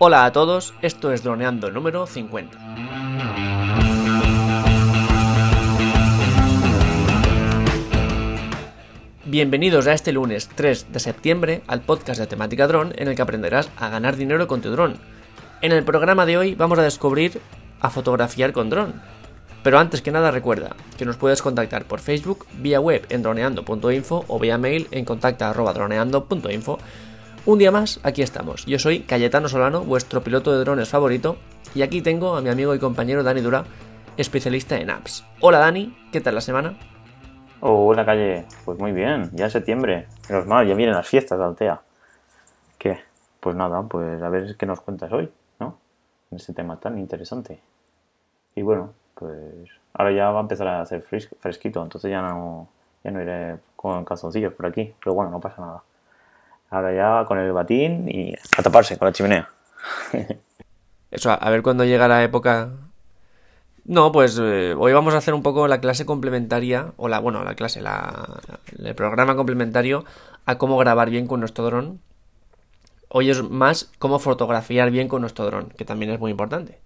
[0.00, 2.56] Hola a todos, esto es Droneando número 50.
[9.24, 13.22] Bienvenidos a este lunes 3 de septiembre al podcast de temática dron en el que
[13.22, 14.98] aprenderás a ganar dinero con tu dron.
[15.62, 17.40] En el programa de hoy vamos a descubrir
[17.80, 19.02] a fotografiar con dron.
[19.64, 24.24] Pero antes que nada recuerda que nos puedes contactar por Facebook, vía web en droneando.info
[24.28, 26.78] o vía mail en contacta.droneando.info.
[27.48, 28.66] Un día más, aquí estamos.
[28.66, 31.38] Yo soy Cayetano Solano, vuestro piloto de drones favorito,
[31.74, 33.64] y aquí tengo a mi amigo y compañero Dani Dura,
[34.18, 35.24] especialista en apps.
[35.40, 36.78] Hola Dani, ¿qué tal la semana?
[37.60, 41.44] hola calle, pues muy bien, ya es septiembre, menos mal, ya vienen las fiestas de
[41.46, 41.80] Altea.
[42.76, 42.98] ¿Qué?
[43.40, 45.78] Pues nada, pues a ver qué nos cuentas hoy, ¿no?
[46.30, 47.62] En este tema tan interesante.
[48.56, 52.68] Y bueno, pues ahora ya va a empezar a hacer fresquito, entonces ya no,
[53.02, 55.82] ya no iré con calzoncillos por aquí, pero bueno, no pasa nada.
[56.70, 59.48] Ahora ya con el batín y a taparse con la chimenea.
[61.10, 62.70] Eso, a ver cuándo llega la época
[63.88, 67.42] no, pues eh, hoy vamos a hacer un poco la clase complementaria, o la, bueno,
[67.42, 68.38] la clase, la,
[68.78, 70.04] el programa complementario
[70.44, 71.98] a cómo grabar bien con nuestro dron.
[73.08, 76.80] Hoy es más cómo fotografiar bien con nuestro dron, que también es muy importante.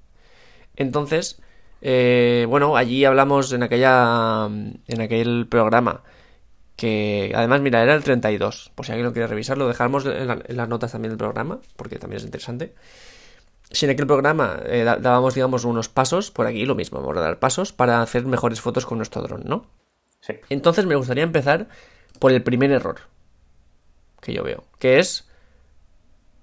[0.76, 1.42] Entonces,
[1.80, 6.02] eh, bueno, allí hablamos en aquella, en aquel programa
[6.82, 8.72] que además, mira, era el 32.
[8.74, 11.60] Por si alguien lo quiere revisar, lo dejamos en, en las notas también del programa,
[11.76, 12.74] porque también es interesante
[13.72, 17.20] si en aquel programa eh, dábamos, digamos, unos pasos, por aquí lo mismo, vamos a
[17.20, 19.66] dar pasos para hacer mejores fotos con nuestro dron, ¿no?
[20.20, 20.34] Sí.
[20.50, 21.68] Entonces me gustaría empezar
[22.18, 22.96] por el primer error
[24.20, 25.28] que yo veo, que es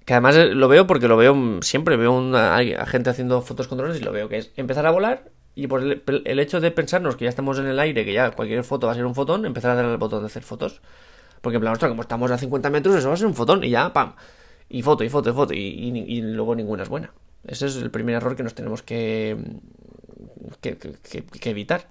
[0.05, 4.01] que además lo veo porque lo veo siempre, veo a gente haciendo fotos con drones
[4.01, 7.15] y lo veo, que es empezar a volar y por el, el, hecho de pensarnos
[7.15, 9.45] que ya estamos en el aire, que ya cualquier foto va a ser un fotón,
[9.45, 10.81] empezar a darle al botón de hacer fotos.
[11.41, 13.69] Porque en plan, como estamos a 50 metros, eso va a ser un fotón y
[13.69, 14.13] ya, pam
[14.69, 17.11] y foto, y foto, y foto, y, luego ninguna es buena.
[17.45, 19.35] Ese es el primer error que nos tenemos que,
[20.61, 21.89] que, evitar.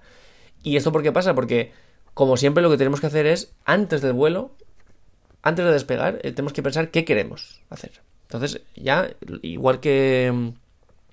[0.63, 1.35] ¿Y esto por qué pasa?
[1.35, 1.73] Porque,
[2.13, 4.51] como siempre, lo que tenemos que hacer es, antes del vuelo,
[5.41, 8.01] antes de despegar, eh, tenemos que pensar qué queremos hacer.
[8.23, 9.09] Entonces, ya,
[9.41, 10.49] igual que mm,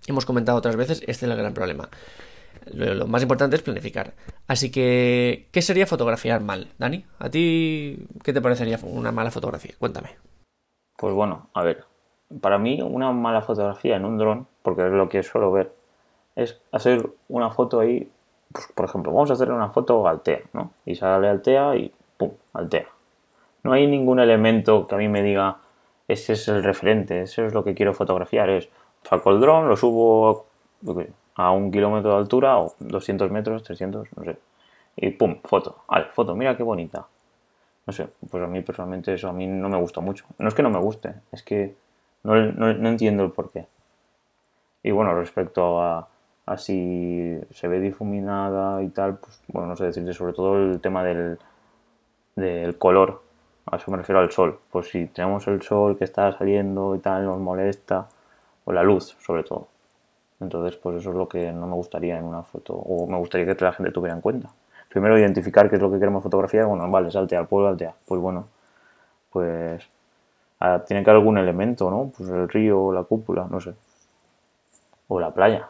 [0.07, 1.89] hemos comentado otras veces, este es el gran problema.
[2.73, 4.15] Lo, más importante es planificar.
[4.47, 7.05] Así que, ¿qué sería fotografiar mal, Dani?
[7.19, 9.75] ¿A ti qué te parecería una mala fotografía?
[9.79, 10.11] Cuéntame.
[10.97, 11.85] Pues bueno, a ver,
[12.41, 15.73] para mí una mala fotografía en un dron, porque es lo que suelo ver,
[16.35, 18.11] es hacer una foto ahí,
[18.53, 20.73] pues, por ejemplo, vamos a hacer una foto Altea, ¿no?
[20.85, 22.33] Y sale Altea y ¡pum!
[22.53, 22.87] Altea.
[23.63, 25.59] No hay ningún elemento que a mí me diga,
[26.09, 28.69] ese es el referente, eso es lo que quiero fotografiar, es
[29.03, 30.47] saco el dron, lo subo
[31.37, 34.39] a un kilómetro de altura o 200 metros, 300, no sé,
[34.97, 35.39] y ¡pum!
[35.43, 37.07] Foto, vale, foto, mira qué bonita
[37.87, 40.25] no sé, pues a mí personalmente eso a mí no me gusta mucho.
[40.39, 41.77] No es que no me guste, es que
[42.25, 43.67] no, entiendo el porqué.
[44.83, 46.09] Y bueno, respecto a,
[46.57, 51.05] si se ve difuminada y tal, pues bueno, no sé decirte, sobre todo el tema
[51.05, 51.39] del,
[52.35, 53.23] del color,
[53.67, 54.59] a eso me refiero al sol.
[54.71, 58.09] Pues si tenemos el sol que está saliendo y tal, nos molesta,
[58.65, 59.69] o la luz, sobre todo.
[60.41, 63.47] Entonces, pues eso es lo que no me gustaría en una foto, o me gustaría
[63.47, 64.51] que la gente tuviera en cuenta
[64.97, 66.65] primero identificar qué es lo que queremos fotografiar.
[66.65, 67.95] Bueno, vale, salte al pueblo, altea.
[68.07, 68.49] Pues bueno,
[69.31, 69.87] pues
[70.59, 72.11] ah, tiene que haber algún elemento, ¿no?
[72.17, 73.75] Pues el río, la cúpula, no sé.
[75.09, 75.69] O la playa.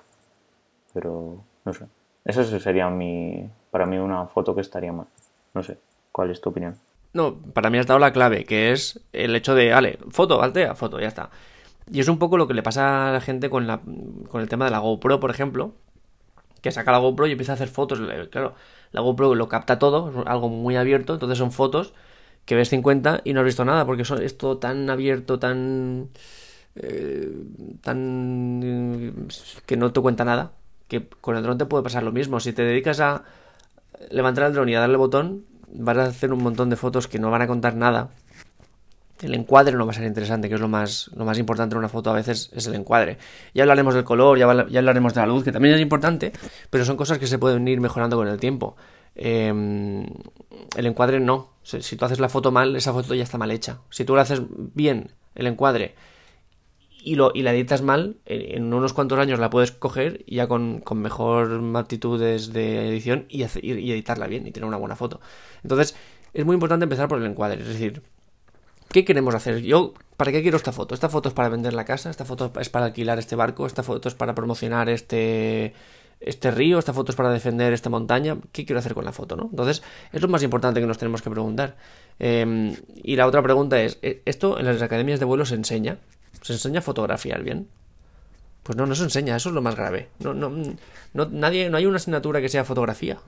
[0.94, 1.86] Pero, no sé.
[2.24, 5.06] Esa sería mi, para mí una foto que estaría mal.
[5.54, 5.76] No sé.
[6.12, 6.76] ¿Cuál es tu opinión?
[7.12, 10.76] No, para mí has dado la clave, que es el hecho de, vale, foto, altea,
[10.76, 11.30] foto, ya está.
[11.90, 13.80] Y es un poco lo que le pasa a la gente con, la,
[14.28, 15.74] con el tema de la GoPro, por ejemplo,
[16.60, 18.00] que saca la GoPro y empieza a hacer fotos.
[18.30, 18.54] Claro,
[18.92, 21.94] la GoPro lo capta todo, es algo muy abierto, entonces son fotos
[22.44, 26.08] que ves 50 y no has visto nada, porque son, es todo tan abierto, tan...
[26.76, 27.32] Eh,
[27.82, 29.28] tan...
[29.66, 30.52] que no te cuenta nada,
[30.88, 32.40] que con el dron te puede pasar lo mismo.
[32.40, 33.24] Si te dedicas a
[34.10, 37.18] levantar el dron y a darle botón, vas a hacer un montón de fotos que
[37.18, 38.10] no van a contar nada.
[39.22, 41.78] El encuadre no va a ser interesante, que es lo más, lo más importante en
[41.78, 43.18] una foto a veces, es el encuadre.
[43.54, 46.32] Ya hablaremos del color, ya, ya hablaremos de la luz, que también es importante,
[46.68, 48.76] pero son cosas que se pueden ir mejorando con el tiempo.
[49.14, 50.04] Em,
[50.76, 51.54] el encuadre no.
[51.62, 53.80] Si tú haces la foto mal, esa foto ya está mal hecha.
[53.90, 54.42] Si tú la haces
[54.74, 55.94] bien, el encuadre,
[57.02, 60.80] y, lo, y la editas mal, en, unos cuantos años la puedes coger ya con,
[60.80, 65.20] con mejor aptitudes de edición y, y editarla bien y tener una buena foto.
[65.62, 65.96] Entonces,
[66.34, 67.62] es muy importante empezar por el encuadre.
[67.62, 68.02] Es decir,
[68.90, 69.62] ¿qué queremos hacer?
[69.62, 70.94] Yo, ¿para qué quiero esta foto?
[70.94, 73.82] Esta foto es para vender la casa, esta foto es para alquilar este barco, esta
[73.82, 75.74] foto es para promocionar este
[76.20, 79.36] este río, esta foto es para defender esta montaña, ¿qué quiero hacer con la foto?
[79.36, 79.48] ¿no?
[79.50, 81.76] Entonces, es lo más importante que nos tenemos que preguntar.
[82.18, 85.98] Em, y la otra pregunta es, ¿e-, ¿esto en las academias de vuelo se enseña?
[86.40, 87.68] ¿Se enseña a fotografiar bien?
[88.62, 90.08] Pues no, no se enseña, eso es lo más grave.
[90.18, 90.50] No, no,
[91.12, 93.18] no, nadie, no hay una asignatura que sea fotografía.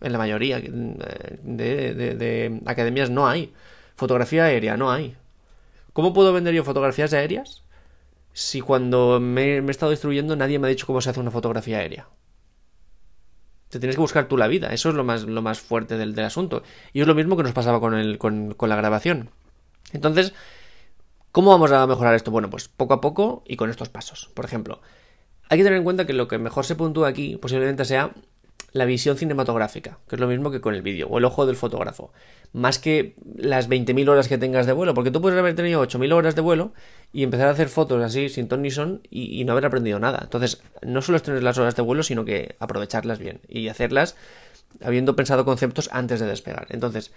[0.00, 3.52] En la mayoría de, de, academias no hay.
[4.00, 5.14] Fotografía aérea, no hay.
[5.92, 7.64] ¿Cómo puedo vender yo fotografías aéreas
[8.32, 11.80] si cuando me, he estado instruyendo nadie me ha dicho cómo se hace una fotografía
[11.80, 12.08] aérea?
[13.68, 14.72] Te tienes que buscar tú la vida.
[14.72, 16.62] Eso es lo más, lo más fuerte del, del asunto.
[16.94, 19.28] Y es lo mismo que nos pasaba con, el, con, con la grabación.
[19.92, 20.32] Entonces,
[21.30, 22.30] ¿cómo vamos a mejorar esto?
[22.30, 24.30] Bueno, pues poco a poco y con estos pasos.
[24.32, 24.80] Por ejemplo,
[25.50, 28.14] hay que tener en cuenta que lo que mejor se puntúa aquí posiblemente sea
[28.72, 31.56] la visión cinematográfica, que es lo mismo que con el vídeo, o el ojo del
[31.56, 32.12] fotógrafo,
[32.52, 36.12] más que las 20.000 horas que tengas de vuelo, porque tú puedes haber tenido 8.000
[36.12, 36.72] horas de vuelo
[37.12, 40.20] y empezar a hacer fotos así sin ton ni son y, no haber aprendido nada.
[40.22, 44.16] Entonces, no solo es tener las horas de vuelo, sino que aprovecharlas bien y hacerlas
[44.82, 46.66] habiendo pensado conceptos antes de despegar.
[46.70, 47.12] Entonces,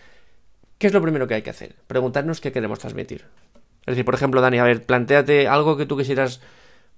[0.79, 1.75] ¿qué es lo primero que hay que hacer?
[1.87, 3.25] Preguntarnos qué queremos transmitir.
[3.85, 6.41] Es decir, por ejemplo, Dani, a ver, planteate algo que tú quisieras,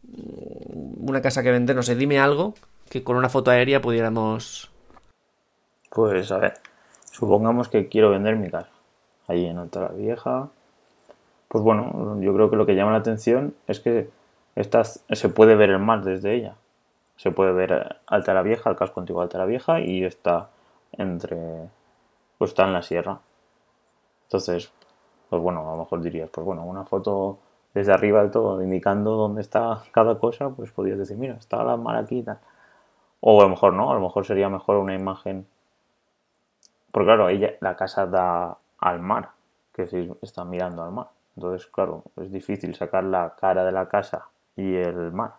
[0.04, 2.56] mm, una casa que vender, no sé, dime algo
[2.90, 4.72] que con una foto aérea pudiéramos...
[5.90, 6.56] Pues a ver,
[7.12, 8.70] supongamos que quiero vender mi casa,
[9.28, 10.50] ahí en la Vieja.
[11.48, 14.10] Pues bueno, yo creo que lo que llama la atención es que
[15.12, 16.56] se puede ver el mar desde ella.
[17.16, 20.50] Se puede ver Alta la Vieja, el casco antiguo de Alta la Vieja, y está
[20.92, 21.70] entre.
[22.38, 23.20] Pues está en la sierra.
[24.24, 24.72] Entonces,
[25.30, 27.40] pues bueno, a lo mejor dirías, pues bueno, una foto
[27.74, 31.78] desde arriba del todo, indicando dónde está cada cosa, pues podrías decir, mira, está la
[31.78, 32.26] mar aquí.
[33.28, 35.48] O a lo mejor no, a lo mejor sería mejor una imagen.
[36.92, 37.28] Porque claro,
[37.60, 39.32] la casa da al mar,
[39.74, 41.08] que si está mirando al mar.
[41.36, 45.34] Entonces, claro, es difícil sacar la cara de la casa y el mar,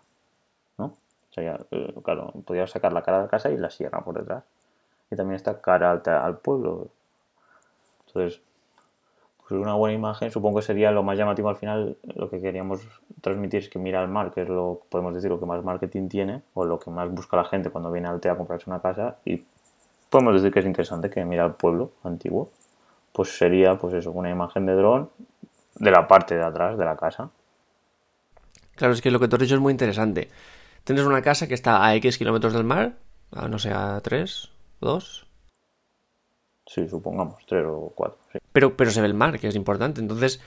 [0.77, 0.85] ¿no?
[0.87, 4.15] O sea, eh, claro, podría sacar la cara de la casa y la sierra por
[4.19, 4.43] detrás.
[5.09, 6.89] Y también está cara alta al pueblo.
[8.05, 8.41] Entonces,
[9.47, 12.81] pues una buena imagen supongo que sería lo más llamativo al final lo que queríamos
[13.21, 16.09] transmitir es que mira al mar que es lo podemos decir lo que más marketing
[16.09, 18.81] tiene o lo que más busca la gente cuando viene al TEA a comprarse una
[18.81, 19.43] casa y
[20.09, 22.51] podemos decir que es interesante que mira al pueblo antiguo.
[23.11, 25.09] Pues sería pues eso una imagen de dron
[25.75, 27.29] de la parte de atrás de la casa.
[28.75, 30.29] Claro es que lo que tú has dicho es muy interesante.
[30.83, 32.93] Tienes una casa que está a X kilómetros del mar
[33.49, 35.26] no sé a 3 2
[36.67, 38.19] Sí, supongamos, tres o cuatro.
[38.51, 40.01] Pero, pero se ve el mar, que es importante.
[40.01, 40.41] Entonces,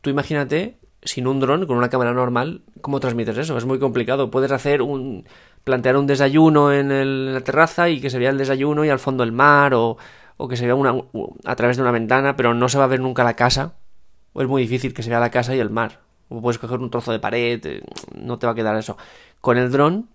[0.00, 3.56] tú imagínate, sin un dron, con una cámara normal, ¿cómo transmites eso?
[3.56, 4.30] Es muy complicado.
[4.30, 5.26] Puedes hacer un.
[5.62, 9.22] plantear un desayuno en, la terraza y que se vea el desayuno y al fondo
[9.22, 9.96] el mar, o,
[10.36, 10.94] o que se vea una,
[11.44, 13.74] a través de una ventana, pero no se va a ver nunca la casa.
[14.32, 16.00] O es muy difícil que se vea la casa y el mar.
[16.28, 17.82] O puedes coger un trozo de pared, eh,
[18.14, 18.96] no te va a quedar eso.
[19.40, 20.08] Con el dron,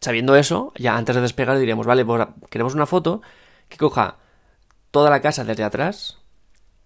[0.00, 3.22] sabiendo eso, ya antes de despegar diríamos, vale, pues queremos una foto
[3.68, 4.16] que coja
[4.90, 6.18] toda la casa desde atrás,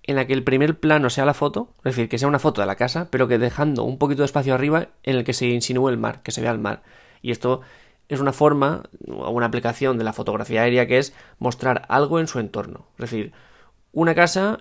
[0.03, 2.61] en la que el primer plano sea la foto, es decir, que sea una foto
[2.61, 5.47] de la casa, pero que dejando un poquito de espacio arriba en el que se
[5.47, 6.83] insinúe el mar, que se vea el mar.
[7.23, 7.63] Y esto
[8.09, 12.29] es una forma o una aplicación de la fotografía aérea que es mostrar algo en
[12.29, 12.87] su entorno.
[12.99, 13.33] Es decir,
[13.93, 14.61] una casa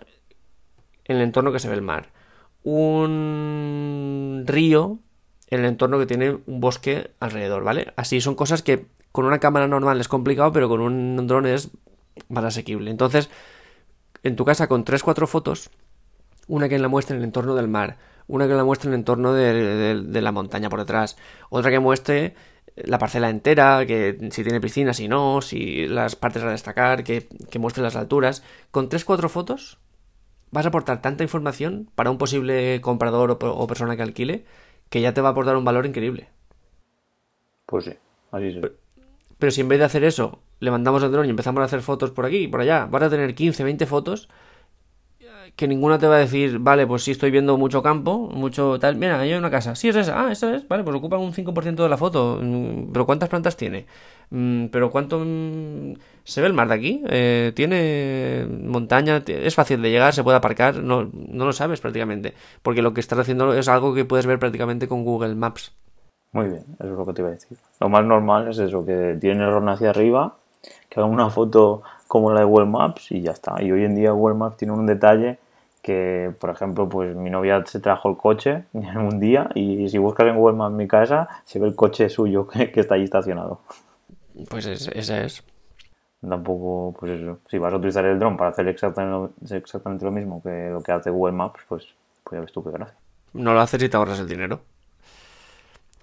[1.04, 2.13] en el entorno que se ve el mar,
[2.63, 5.00] un río
[5.50, 7.94] en el entorno que tiene un bosque alrededor, ¿vale?
[7.98, 11.69] Así son cosas que con una cámara normal es complicado, pero con un dron es
[12.30, 12.92] más asequible.
[12.92, 13.30] Entonces,
[14.24, 15.69] en tu casa con 3-4 fotos,
[16.48, 19.00] una que la muestre en el entorno del mar, una que la muestre en el
[19.00, 21.18] entorno de, la montaña por detrás,
[21.50, 22.36] otra que muestre
[22.75, 27.27] la parcela entera, que si tiene piscina, si no, si las partes a destacar, que,
[27.50, 28.43] que muestre las alturas.
[28.72, 29.77] Con 3-4 fotos
[30.51, 34.46] vas a aportar tanta información para un posible comprador o, o, persona que alquile
[34.89, 36.29] que ya te va a aportar un valor increíble.
[37.65, 37.93] Pues sí,
[38.32, 38.62] así sí.
[39.39, 41.82] Pero si en vez de hacer eso, le mandamos el dron y empezamos a hacer
[41.82, 44.29] fotos por aquí y por allá, vas a tener 15, 20 fotos
[45.55, 48.96] que ninguna te va a decir, vale, pues sí estoy viendo mucho campo, mucho tal,
[48.96, 51.32] mira, ahí hay una casa, sí es esa, ah, esa es, vale, pues ocupa un
[51.32, 53.86] 5% de la foto, mm, pero ¿cuántas plantas tiene?
[54.32, 55.93] Mm, pero ¿cuánto mm,
[56.24, 57.03] se ve el mar de aquí?
[57.08, 59.22] Eh, ¿Tiene montaña?
[59.27, 60.13] ¿Es fácil de llegar?
[60.13, 60.77] ¿Se puede aparcar?
[60.77, 64.39] No, no lo sabes prácticamente, porque lo que estás haciendo es algo que puedes ver
[64.39, 65.72] prácticamente con Google Maps.
[66.32, 67.58] Muy bien, eso es lo que te iba a decir.
[67.79, 70.38] Lo más normal es eso, que tiene el ron hacia arriba,
[70.93, 73.62] que haga una foto como la de Google Maps y ya está.
[73.63, 75.39] Y hoy en día Google Maps tiene un detalle
[75.81, 79.97] que, por ejemplo, pues mi novia se trajo el coche en un día y si
[79.97, 83.62] buscas en Google Maps mi casa, se ve el coche suyo que, está ahí estacionado.
[84.50, 85.43] Pues ese es.
[86.21, 87.39] Tampoco, pues eso.
[87.50, 90.91] Si vas a utilizar el dron para hacer exactamente, exactamente lo mismo que lo que
[90.91, 91.88] hace Google Maps, pues,
[92.23, 92.95] pues ya ves tú qué gracia.
[93.33, 94.62] No lo haces y te ahorras el dinero.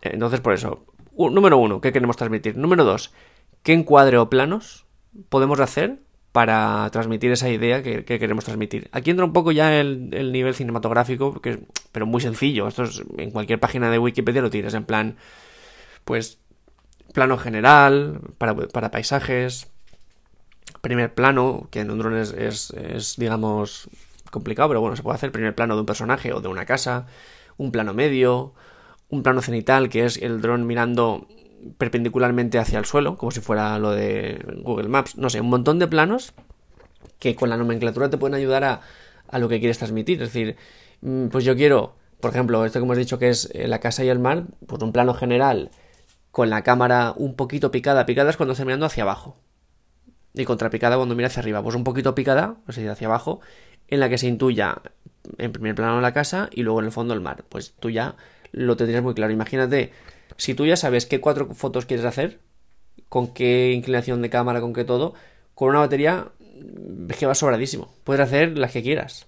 [0.02, 0.84] Entonces, por eso,
[1.16, 2.56] número uno, ¿qué queremos transmitir?
[2.56, 3.12] Número dos,
[3.62, 4.86] ¿qué encuadre o planos
[5.28, 5.98] podemos hacer
[6.32, 8.88] para transmitir esa idea que, queremos transmitir?
[8.92, 11.60] Aquí entra un poco ya el, nivel cinematográfico, que,
[11.92, 12.68] pero muy sencillo.
[12.68, 15.16] Esto es, en cualquier página de Wikipedia lo tienes, en plan,
[16.04, 16.38] pues
[17.12, 19.68] plano general, para, para paisajes,
[20.80, 23.88] primer plano, que en un dron es, es, digamos,
[24.30, 27.06] complicado, pero bueno, se puede hacer primer plano de un personaje o de una casa,
[27.56, 28.54] un plano medio,
[29.08, 31.26] un plano cenital, que es el dron mirando
[31.78, 35.78] perpendicularmente hacia el suelo, como si fuera lo de Google Maps, no sé, un montón
[35.78, 36.32] de planos
[37.18, 38.80] que con la nomenclatura te pueden ayudar a,
[39.28, 40.22] a lo que quieres transmitir.
[40.22, 40.56] Es decir,
[41.02, 44.04] mm, pues yo quiero, por ejemplo, esto que hemos dicho que es eh, la casa
[44.04, 45.70] y el mar, pues un plano general
[46.30, 48.06] con la cámara un poquito picada.
[48.06, 49.36] Picada es cuando está mirando hacia abajo.
[50.34, 51.62] Y contrapicada cuando mira hacia arriba.
[51.62, 53.40] Pues un poquito picada, es decir, hacia abajo,
[53.88, 54.80] en la que se intuya
[55.38, 57.44] en primer plano la casa y luego en el fondo el mar.
[57.48, 58.16] Pues tú ya
[58.52, 59.32] lo tendrías muy claro.
[59.32, 59.92] Imagínate,
[60.40, 62.40] si tú ya sabes qué cuatro fotos quieres hacer,
[63.10, 65.12] con qué inclinación de cámara, con qué todo,
[65.54, 66.28] con una batería
[67.10, 67.92] es que va sobradísimo.
[68.04, 69.26] Puedes hacer las que quieras.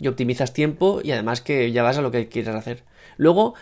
[0.00, 2.84] Y optimizas tiempo y además que ya vas a lo que quieras hacer.
[3.18, 3.54] Luego,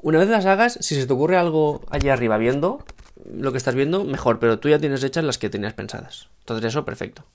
[0.00, 2.82] una vez las hagas, si se te ocurre algo allí arriba viendo
[3.30, 6.30] lo que estás viendo, mejor, pero tú ya tienes hechas las que tenías pensadas.
[6.40, 7.26] Entonces eso, perfecto.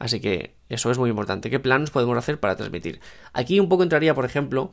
[0.00, 1.50] Así que eso es muy importante.
[1.50, 3.00] ¿Qué planos podemos hacer para transmitir?
[3.32, 4.72] Aquí un poco entraría, por ejemplo,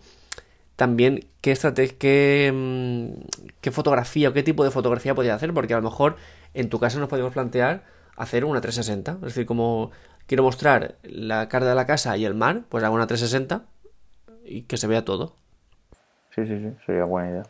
[0.75, 3.21] también qué estrategia, qué, mm,
[3.61, 6.17] qué fotografía o qué tipo de fotografía podía hacer, porque a lo mejor
[6.53, 7.83] en tu casa nos podemos plantear
[8.17, 9.13] hacer una 360.
[9.13, 9.91] Es decir, como
[10.27, 13.65] quiero mostrar la cara de la casa y el mar, pues hago una 360
[14.45, 15.35] y que se vea todo.
[16.33, 17.43] Sí, sí, sí, sería buena idea.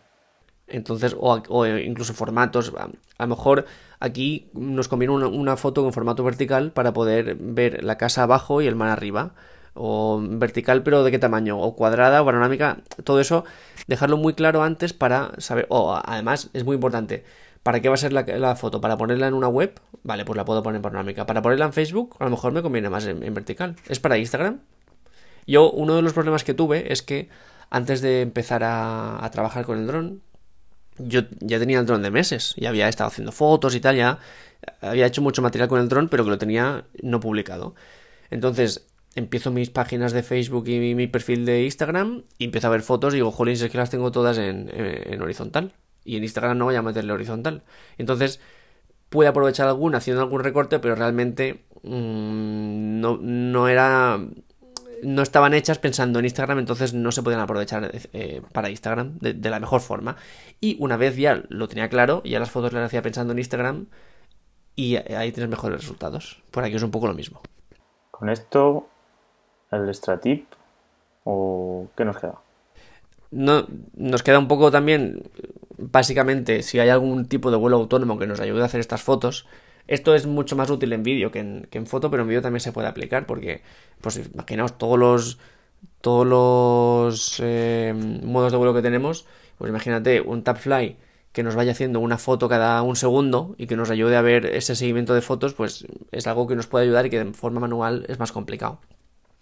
[0.67, 2.73] Entonces, o, incluso formatos.
[2.77, 2.89] A,
[3.23, 3.65] lo mejor
[3.99, 8.67] aquí nos conviene una, foto con formato vertical para poder ver la casa abajo y
[8.67, 9.33] el mar arriba.
[9.75, 11.59] O vertical, pero de qué tamaño.
[11.59, 12.79] O cuadrada o panorámica.
[13.03, 13.45] Todo eso,
[13.87, 15.67] dejarlo muy claro antes para saber.
[15.69, 17.23] O además, es muy importante.
[17.65, 18.79] ¿Para qué va a ser la, foto?
[18.79, 19.79] ¿Para ponerla en una web?
[20.03, 21.25] Vale, pues la puedo poner en panorámica.
[21.25, 22.15] ¿Para ponerla en Facebook?
[22.19, 23.75] A lo mejor me conviene más en, vertical.
[23.89, 24.59] ¿Es para Instagram?
[25.47, 27.27] Yo, uno de los problemas que tuve es que
[27.71, 30.21] antes de empezar a, trabajar con el dron,
[30.99, 34.19] yo ya tenía el dron de meses y había estado haciendo fotos y tal, ya
[34.81, 37.73] había hecho mucho material con el dron, pero que lo tenía no publicado.
[38.29, 42.81] Entonces, empiezo mis páginas de Facebook y mi, perfil de Instagram y empiezo a ver
[42.81, 45.73] fotos y digo, jolín, es que las tengo todas en horizontal
[46.05, 47.63] y en Instagram no voy a meterle horizontal.
[47.97, 48.39] Entonces,
[49.09, 54.19] puede aprovechar alguna haciendo algún recorte, pero realmente mm, no, no era
[55.03, 59.49] no estaban hechas pensando en Instagram, entonces no se podían aprovechar eh, para Instagram de,
[59.49, 60.15] la mejor forma.
[60.61, 63.87] Y una vez ya lo tenía claro, ya las fotos las hacía pensando en Instagram
[64.75, 66.41] y ahí tienes mejores resultados.
[66.49, 67.41] Por aquí es un poco lo mismo.
[68.09, 68.89] Con esto,
[69.75, 70.45] el extra tip,
[71.23, 72.35] ¿o qué nos queda?
[73.31, 73.65] No,
[73.95, 75.23] nos queda un poco también
[75.77, 79.45] básicamente, si hay algún tipo de vuelo autónomo que nos ayude a hacer estas fotos,
[79.87, 82.71] esto es mucho más útil en vídeo que en, foto, pero en vídeo también se
[82.71, 83.61] puede aplicar porque,
[84.01, 85.39] pues imaginaos todos los
[86.01, 89.25] todos los eh, modos de vuelo que tenemos,
[89.57, 90.97] pues imagínate un Tapfly
[91.31, 94.45] que nos vaya haciendo una foto cada un segundo y que nos ayude a ver
[94.45, 97.59] ese seguimiento de fotos, pues es algo que nos puede ayudar y que de forma
[97.59, 98.79] manual es más complicado.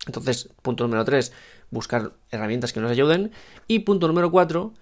[0.07, 1.31] Entonces, punto número 3,
[1.71, 3.31] buscar herramientas que nos ayuden.
[3.67, 4.73] Y punto número 4,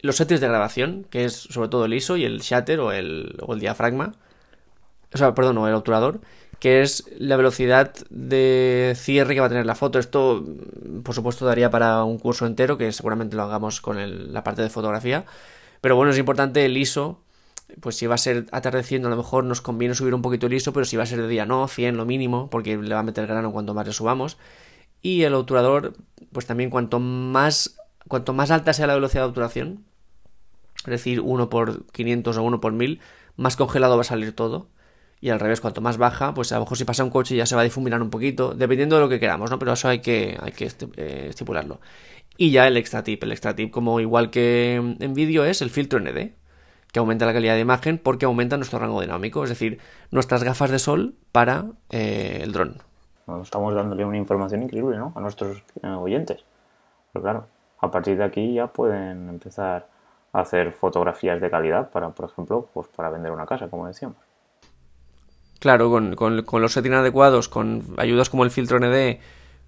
[0.00, 3.36] los settings de grabación, que es sobre todo el ISO y el shutter o el,
[3.40, 4.12] o el diafragma,
[5.14, 6.20] o sea, perdón, o el obturador,
[6.58, 9.98] que es la velocidad de cierre que va a tener la foto.
[9.98, 10.44] Esto,
[11.02, 14.70] por supuesto, daría para un curso entero, que seguramente lo hagamos con la parte de
[14.70, 15.24] fotografía.
[15.80, 17.20] Pero bueno, es importante el ISO.
[17.80, 20.54] Pues si va a ser atardeciendo, a lo mejor nos conviene subir un poquito el
[20.54, 23.00] ISO, pero si va a ser de día, no, 100 lo mínimo, porque le va
[23.00, 24.38] a meter grano cuanto más le subamos.
[25.02, 25.94] Y el obturador,
[26.32, 27.76] pues también cuanto más,
[28.08, 29.84] cuanto más alta sea la velocidad de obturación,
[30.84, 33.00] es decir, 1 por 500 o 1 por 1000,
[33.36, 34.68] más congelado va a salir todo.
[35.20, 37.46] Y al revés, cuanto más baja, pues a lo mejor si pasa un coche ya
[37.46, 39.58] se va a difuminar un poquito, dependiendo de lo que queramos, ¿no?
[39.58, 41.80] Pero eso hay que, hay que eh, estipularlo.
[42.36, 43.22] Y ya el extra tip.
[43.22, 46.32] El extra tip, como igual que en vídeo, es el filtro ND,
[46.92, 49.80] que aumenta la calidad de imagen porque aumenta nuestro rango dinámico, es decir,
[50.10, 52.76] nuestras gafas de sol para eh, el dron.
[53.42, 55.12] Estamos dándole una información increíble, ¿no?
[55.16, 56.44] A nuestros eh, oyentes.
[57.12, 57.46] Pero claro,
[57.80, 59.86] a partir de aquí ya pueden empezar
[60.32, 64.16] hacer fotografías de calidad para, por ejemplo, pues para vender una casa, como decíamos.
[65.58, 69.20] Claro, con, con, los settings adecuados, con ayudas como el filtro ND,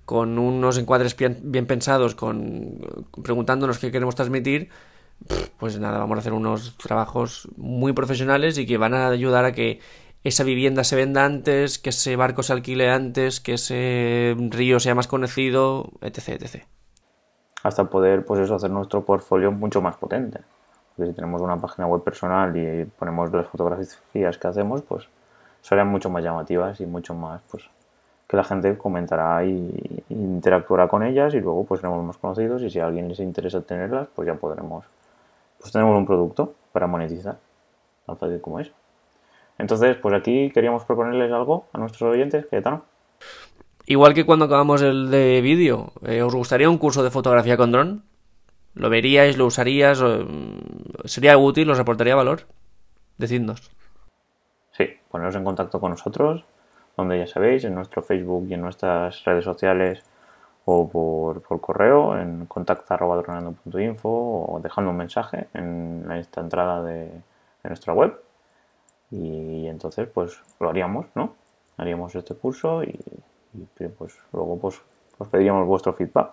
[0.05, 2.79] con unos encuadres bien, pensados, con
[3.23, 4.71] preguntándonos qué queremos transmitir,
[5.59, 9.53] pues nada, vamos a hacer unos trabajos muy profesionales y que van a ayudar a
[9.53, 9.81] que
[10.23, 14.95] esa vivienda se venda antes, que ese barco se alquile antes, que ese río sea
[14.95, 16.65] más conocido, etc, etc
[17.65, 20.41] hasta poder pues eso, hacer nuestro portfolio mucho más potente.
[20.95, 25.09] Porque si tenemos una página web personal y ponemos las fotografías que hacemos, pues
[25.63, 27.65] serán mucho más llamativas y mucho más pues
[28.29, 32.71] que la gente comentará y, interactuará con ellas y luego pues seremos más conocidos y
[32.71, 34.85] si a alguien les interesa tenerlas, pues ya podremos
[35.65, 37.39] pues tenemos un producto para monetizar.
[38.05, 38.71] Tan fácil como es.
[39.57, 42.83] Entonces, pues aquí queríamos proponerles algo a nuestros oyentes, tal.
[43.87, 47.73] Igual que cuando acabamos el de vídeo, eh, ¿os gustaría un curso de fotografía con
[47.73, 48.03] dron?
[48.75, 50.03] ¿Lo veríais, lo usarías?
[50.03, 51.71] mm, ¿Sería útil?
[51.71, 52.43] ¿Os aportaría valor?
[53.17, 53.71] Decidnos.
[54.73, 56.45] Sí, poneros en contacto con nosotros,
[56.95, 60.05] donde ya sabéis, en nuestro Facebook y en nuestras redes sociales
[60.67, 67.69] o por, por correo en contacta.dronando.info o dejando un mensaje en esta entrada de, de
[67.69, 68.19] nuestra web.
[69.11, 71.35] Y entonces, pues lo haríamos, ¿no?
[71.77, 72.99] Haríamos este curso y,
[73.55, 74.81] y, pues luego pues
[75.19, 76.33] os pediríamos vuestro feedback.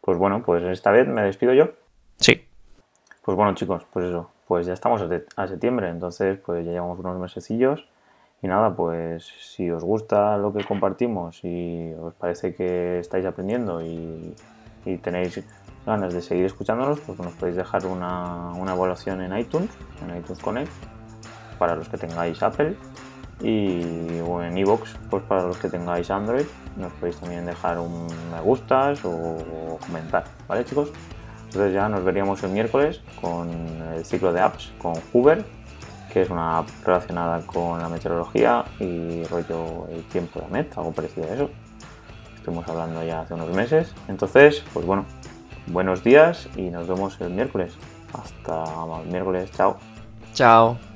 [0.00, 1.70] Pues bueno, pues esta vez me despido yo.
[2.18, 2.46] Sí.
[3.24, 6.98] Pues bueno, chicos, pues eso, pues ya estamos a, a septiembre, entonces pues ya llevamos
[6.98, 7.88] unos mesecillos
[8.42, 13.82] y nada, pues si os gusta lo que compartimos y os parece que estáis aprendiendo
[13.82, 14.34] y,
[15.02, 15.42] tenéis
[15.84, 20.40] ganas de seguir escuchándonos, pues nos podéis dejar una, una evaluación en iTunes, en iTunes
[20.40, 20.70] Connect,
[21.58, 22.76] para los que tengáis Apple
[23.40, 28.06] y o en iVoox, pues para los que tengáis Android, nos podéis también dejar un
[28.30, 30.92] me gustas o, o comentar, ¿vale chicos?
[31.46, 33.48] Entonces ya nos veríamos el miércoles con
[33.94, 35.44] el ciclo de apps con Hoover,
[36.12, 41.28] que es una relacionada con la meteorología y rollo el tiempo de Met, algo parecido
[41.28, 41.50] a eso.
[42.36, 43.94] Estuvimos hablando ya hace unos meses.
[44.08, 45.04] Entonces, pues bueno,
[45.66, 47.72] buenos días y nos vemos el miércoles.
[48.12, 48.64] Hasta
[49.02, 49.76] el miércoles, chao.
[50.32, 50.95] Chao.